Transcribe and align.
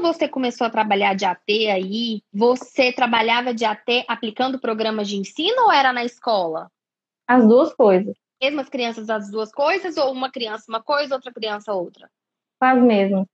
você 0.00 0.28
começou 0.28 0.66
a 0.66 0.70
trabalhar 0.70 1.14
de 1.14 1.24
AT 1.24 1.42
aí, 1.48 2.22
você 2.32 2.92
trabalhava 2.92 3.52
de 3.52 3.64
AT 3.64 4.04
aplicando 4.06 4.60
programas 4.60 5.08
de 5.08 5.16
ensino 5.16 5.64
ou 5.64 5.72
era 5.72 5.92
na 5.92 6.04
escola? 6.04 6.70
As 7.26 7.46
duas 7.46 7.74
coisas. 7.74 8.14
Mesmas 8.40 8.68
crianças 8.68 9.10
as 9.10 9.30
duas 9.30 9.50
coisas 9.50 9.96
ou 9.96 10.12
uma 10.12 10.30
criança 10.30 10.66
uma 10.68 10.82
coisa, 10.82 11.16
outra 11.16 11.32
criança 11.32 11.72
outra? 11.72 12.08
As 12.60 12.80
mesmas. 12.80 13.26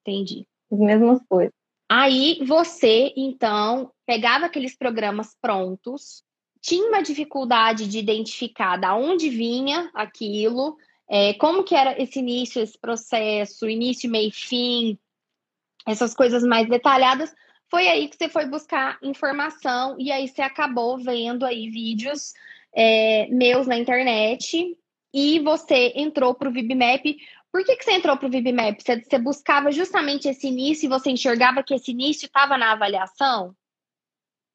Entendi. 0.00 0.46
As 0.70 0.78
mesmas 0.78 1.20
coisas. 1.28 1.54
Aí 1.88 2.44
você, 2.44 3.12
então, 3.16 3.90
pegava 4.06 4.46
aqueles 4.46 4.76
programas 4.76 5.36
prontos, 5.40 6.22
tinha 6.60 6.86
uma 6.88 7.02
dificuldade 7.02 7.86
de 7.86 7.98
identificar 7.98 8.76
da 8.76 8.96
onde 8.96 9.28
vinha 9.28 9.90
aquilo, 9.94 10.76
é, 11.08 11.34
como 11.34 11.62
que 11.62 11.74
era 11.74 12.00
esse 12.02 12.18
início, 12.18 12.62
esse 12.62 12.78
processo, 12.78 13.68
início, 13.68 14.10
meio 14.10 14.28
e 14.28 14.32
fim, 14.32 14.98
essas 15.86 16.14
coisas 16.14 16.42
mais 16.42 16.68
detalhadas, 16.68 17.34
foi 17.70 17.88
aí 17.88 18.08
que 18.08 18.16
você 18.16 18.28
foi 18.28 18.46
buscar 18.46 18.98
informação 19.02 19.96
e 19.98 20.12
aí 20.12 20.28
você 20.28 20.42
acabou 20.42 20.98
vendo 20.98 21.44
aí 21.44 21.68
vídeos 21.68 22.32
é, 22.74 23.26
meus 23.30 23.66
na 23.66 23.76
internet 23.76 24.76
e 25.12 25.40
você 25.40 25.92
entrou 25.96 26.34
para 26.34 26.48
o 26.48 26.52
VibMap. 26.52 27.16
Por 27.52 27.64
que, 27.64 27.76
que 27.76 27.84
você 27.84 27.92
entrou 27.92 28.16
para 28.16 28.26
o 28.26 28.30
VibMap? 28.30 28.80
Você, 28.80 29.00
você 29.00 29.18
buscava 29.18 29.70
justamente 29.70 30.28
esse 30.28 30.48
início 30.48 30.86
e 30.86 30.88
você 30.88 31.10
enxergava 31.10 31.62
que 31.62 31.74
esse 31.74 31.92
início 31.92 32.26
estava 32.26 32.58
na 32.58 32.72
avaliação? 32.72 33.48
O 33.48 33.54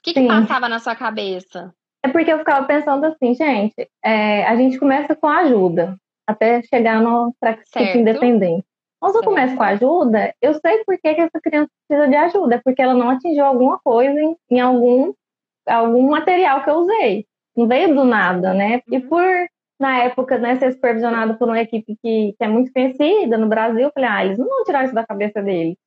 que, 0.03 0.13
que 0.13 0.27
passava 0.27 0.69
na 0.69 0.80
sua 0.80 0.95
cabeça? 0.95 1.73
É 2.03 2.07
porque 2.07 2.31
eu 2.31 2.39
ficava 2.39 2.66
pensando 2.66 3.05
assim, 3.05 3.33
gente, 3.33 3.89
é, 4.03 4.45
a 4.45 4.55
gente 4.55 4.80
começa 4.80 5.16
com 5.16 5.27
a 5.27 5.39
ajuda 5.39 5.97
até 6.25 6.61
chegar 6.63 7.02
no 7.02 7.35
practice 7.39 7.97
independente. 7.97 8.66
Quando 9.00 9.16
eu 9.16 9.23
começo 9.23 9.55
com 9.55 9.64
a 9.64 9.67
ajuda, 9.67 10.33
eu 10.42 10.53
sei 10.55 10.83
por 10.83 10.97
que, 11.00 11.14
que 11.14 11.22
essa 11.22 11.39
criança 11.42 11.69
precisa 11.88 12.08
de 12.08 12.16
ajuda, 12.16 12.55
é 12.55 12.61
porque 12.64 12.81
ela 12.81 12.94
não 12.94 13.09
atingiu 13.09 13.45
alguma 13.45 13.80
coisa 13.80 14.19
em, 14.19 14.36
em 14.52 14.59
algum, 14.59 15.14
algum 15.66 16.09
material 16.09 16.64
que 16.64 16.69
eu 16.69 16.75
usei. 16.75 17.25
Não 17.56 17.67
veio 17.67 17.95
do 17.95 18.03
nada, 18.03 18.53
né? 18.53 18.81
E 18.89 18.97
uhum. 18.97 19.08
por, 19.08 19.25
na 19.80 20.03
época, 20.03 20.38
né, 20.38 20.58
ser 20.58 20.73
supervisionado 20.73 21.38
por 21.38 21.47
uma 21.47 21.61
equipe 21.61 21.95
que, 22.02 22.36
que 22.38 22.44
é 22.44 22.47
muito 22.47 22.73
conhecida 22.73 23.38
no 23.38 23.47
Brasil, 23.47 23.81
eu 23.81 23.91
falei, 23.94 24.09
ah, 24.09 24.25
eles 24.25 24.38
não 24.38 24.47
vão 24.47 24.64
tirar 24.66 24.83
isso 24.83 24.94
da 24.94 25.06
cabeça 25.06 25.41
deles. 25.41 25.78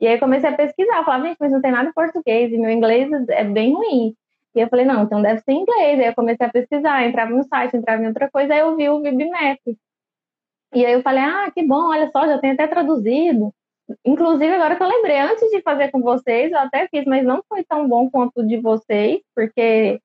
E 0.00 0.06
aí 0.06 0.18
comecei 0.18 0.48
a 0.48 0.56
pesquisar, 0.56 0.98
eu 0.98 1.04
falava, 1.04 1.26
gente, 1.28 1.36
mas 1.38 1.52
não 1.52 1.60
tem 1.60 1.70
nada 1.70 1.88
em 1.88 1.92
português, 1.92 2.52
e 2.52 2.58
meu 2.58 2.70
inglês 2.70 3.08
é 3.28 3.44
bem 3.44 3.74
ruim. 3.74 4.14
E 4.54 4.60
eu 4.60 4.68
falei, 4.68 4.84
não, 4.84 5.04
então 5.04 5.22
deve 5.22 5.40
ser 5.40 5.52
inglês. 5.52 6.00
Aí 6.00 6.06
eu 6.06 6.14
comecei 6.14 6.46
a 6.46 6.50
pesquisar, 6.50 7.06
entrava 7.06 7.30
no 7.30 7.44
site, 7.44 7.76
entrava 7.76 8.02
em 8.02 8.08
outra 8.08 8.30
coisa, 8.30 8.52
aí 8.52 8.60
eu 8.60 8.76
vi 8.76 8.88
o 8.88 9.00
VibMap. 9.00 9.60
E 10.74 10.84
aí 10.84 10.92
eu 10.92 11.02
falei, 11.02 11.22
ah, 11.22 11.50
que 11.52 11.62
bom, 11.62 11.90
olha 11.90 12.10
só, 12.10 12.26
já 12.26 12.38
tem 12.38 12.52
até 12.52 12.66
traduzido. 12.66 13.52
Inclusive, 14.04 14.54
agora 14.54 14.76
que 14.76 14.82
eu 14.82 14.88
lembrei, 14.88 15.18
antes 15.18 15.50
de 15.50 15.60
fazer 15.62 15.90
com 15.90 16.00
vocês, 16.00 16.50
eu 16.50 16.58
até 16.58 16.88
fiz, 16.88 17.04
mas 17.04 17.24
não 17.24 17.42
foi 17.48 17.64
tão 17.64 17.86
bom 17.86 18.08
quanto 18.08 18.40
o 18.40 18.46
de 18.46 18.58
vocês, 18.58 19.20
porque 19.34 20.00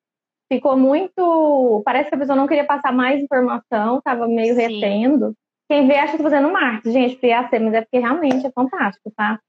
ficou 0.52 0.78
muito. 0.78 1.82
Parece 1.86 2.10
que 2.10 2.16
a 2.16 2.18
pessoa 2.18 2.36
não 2.36 2.48
queria 2.48 2.66
passar 2.66 2.92
mais 2.92 3.22
informação, 3.22 4.00
estava 4.00 4.28
meio 4.28 4.56
Sim. 4.56 4.62
retendo. 4.62 5.34
Quem 5.70 5.88
vê 5.88 5.96
acha 5.96 6.12
que 6.12 6.18
estou 6.18 6.30
fazendo 6.30 6.52
marketing, 6.52 6.92
gente, 6.92 7.16
PAC, 7.18 7.60
mas 7.60 7.74
é 7.74 7.82
porque 7.82 8.00
realmente 8.00 8.46
é 8.46 8.52
fantástico, 8.52 9.12
tá? 9.16 9.40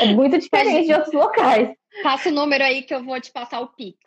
É 0.00 0.06
muito 0.06 0.38
diferente 0.38 0.86
de 0.86 0.94
outros 0.94 1.12
locais. 1.12 1.70
Passa 2.02 2.30
o 2.30 2.32
número 2.32 2.64
aí 2.64 2.82
que 2.82 2.94
eu 2.94 3.04
vou 3.04 3.20
te 3.20 3.30
passar 3.30 3.60
o 3.60 3.68
Pix. 3.68 3.98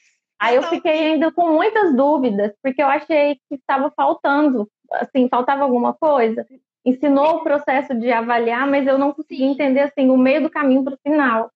Aí 0.41 0.55
eu 0.55 0.63
fiquei 0.63 1.11
ainda 1.11 1.31
com 1.31 1.53
muitas 1.53 1.95
dúvidas, 1.95 2.51
porque 2.63 2.81
eu 2.81 2.87
achei 2.87 3.35
que 3.47 3.55
estava 3.55 3.91
faltando 3.91 4.67
assim, 4.93 5.29
faltava 5.29 5.61
alguma 5.61 5.93
coisa. 5.93 6.45
Ensinou 6.83 7.35
o 7.35 7.43
processo 7.43 7.93
de 7.93 8.11
avaliar, 8.11 8.67
mas 8.67 8.87
eu 8.87 8.97
não 8.97 9.13
consegui 9.13 9.43
entender 9.43 9.81
assim 9.81 10.09
o 10.09 10.17
meio 10.17 10.41
do 10.41 10.49
caminho 10.49 10.83
para 10.83 10.95
o 10.95 10.99
final. 11.07 11.51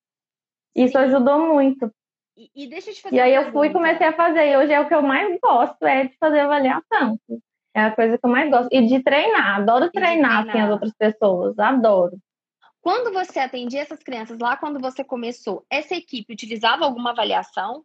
Isso 0.75 0.91
Sim. 0.91 1.00
ajudou 1.00 1.47
muito. 1.47 1.91
E, 2.38 2.51
e, 2.53 2.68
deixa 2.68 2.91
eu 2.91 2.94
te 2.94 3.01
fazer 3.01 3.16
E 3.16 3.19
aí 3.19 3.34
eu 3.34 3.51
fui 3.51 3.69
e 3.69 3.73
comecei 3.73 4.06
a 4.06 4.13
fazer. 4.13 4.51
E 4.51 4.57
hoje 4.57 4.72
é 4.72 4.79
o 4.79 4.88
que 4.88 4.94
eu 4.94 5.02
mais 5.02 5.35
gosto, 5.40 5.84
é 5.84 6.03
de 6.03 6.16
fazer 6.19 6.41
avaliação. 6.41 7.19
É 7.73 7.81
a 7.81 7.91
coisa 7.91 8.19
que 8.19 8.25
eu 8.25 8.29
mais 8.29 8.52
gosto. 8.52 8.69
E 8.72 8.85
de 8.85 9.02
treinar. 9.02 9.62
Adoro 9.62 9.90
treinar, 9.90 10.44
treinar. 10.44 10.47
Assim, 10.47 10.59
as 10.59 10.69
outras 10.69 10.94
pessoas. 10.94 11.57
Adoro. 11.57 12.19
Quando 12.81 13.12
você 13.12 13.40
atendia 13.40 13.81
essas 13.81 14.03
crianças 14.03 14.38
lá, 14.38 14.56
quando 14.57 14.79
você 14.79 15.03
começou, 15.03 15.66
essa 15.72 15.96
equipe 15.96 16.31
utilizava 16.31 16.85
alguma 16.85 17.09
avaliação? 17.09 17.84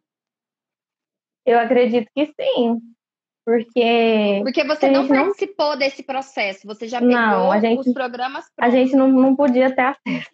Eu 1.46 1.58
acredito 1.58 2.08
que 2.14 2.26
sim. 2.26 2.80
Porque. 3.44 4.40
Porque 4.42 4.64
você 4.64 4.90
não 4.90 5.08
participou 5.08 5.70
não... 5.70 5.78
desse 5.78 6.02
processo, 6.02 6.66
você 6.66 6.86
já 6.86 6.98
pegou 7.00 7.14
não, 7.14 7.60
gente, 7.60 7.80
os 7.80 7.92
programas 7.92 8.44
prontos. 8.54 8.74
A 8.74 8.76
gente 8.76 8.94
não, 8.94 9.08
não 9.08 9.34
podia 9.34 9.74
ter 9.74 9.82
acesso. 9.82 10.30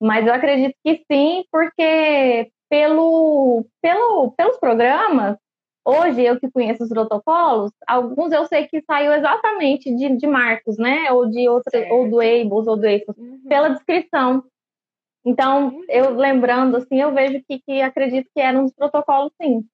Mas 0.00 0.26
eu 0.26 0.34
acredito 0.34 0.74
que 0.84 1.04
sim, 1.10 1.44
porque 1.50 2.50
pelo, 2.68 3.64
pelo, 3.80 4.32
pelos 4.32 4.58
programas, 4.58 5.36
hoje 5.84 6.22
eu 6.22 6.40
que 6.40 6.50
conheço 6.50 6.82
os 6.82 6.88
protocolos, 6.88 7.70
alguns 7.86 8.32
eu 8.32 8.46
sei 8.46 8.66
que 8.66 8.82
saiu 8.82 9.12
exatamente 9.12 9.94
de, 9.94 10.16
de 10.16 10.26
Marcos, 10.26 10.76
né? 10.76 11.12
Ou 11.12 11.30
de 11.30 11.48
outra, 11.48 11.86
ou 11.92 12.08
do 12.08 12.20
Ables, 12.20 12.66
ou 12.66 12.76
do 12.76 12.86
Ables, 12.86 13.16
uhum. 13.16 13.42
pela 13.48 13.68
descrição. 13.68 14.42
Então, 15.24 15.68
uhum. 15.68 15.84
eu 15.88 16.16
lembrando 16.16 16.76
assim, 16.76 17.00
eu 17.00 17.12
vejo 17.14 17.42
que, 17.48 17.60
que 17.60 17.80
acredito 17.80 18.28
que 18.34 18.40
era 18.40 18.58
um 18.58 18.64
dos 18.64 18.74
protocolos, 18.74 19.32
sim. 19.40 19.64